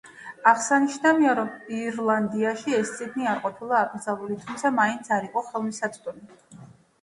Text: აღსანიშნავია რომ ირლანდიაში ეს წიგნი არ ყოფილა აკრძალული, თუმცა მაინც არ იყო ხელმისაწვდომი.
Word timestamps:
აღსანიშნავია 0.51 1.33
რომ 1.39 1.51
ირლანდიაში 1.79 2.73
ეს 2.77 2.93
წიგნი 2.95 3.29
არ 3.35 3.43
ყოფილა 3.45 3.77
აკრძალული, 3.83 4.39
თუმცა 4.47 4.73
მაინც 4.81 5.13
არ 5.19 5.29
იყო 5.29 5.45
ხელმისაწვდომი. 5.53 6.67